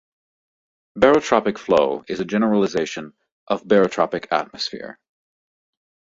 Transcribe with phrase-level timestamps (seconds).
[0.95, 3.13] A barotropic flow is a generalization
[3.47, 4.97] of a barotropic atmosphere.